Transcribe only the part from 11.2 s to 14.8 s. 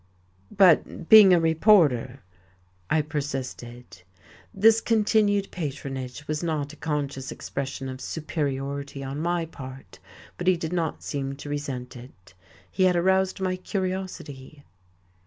to resent it. He had aroused my curiosity.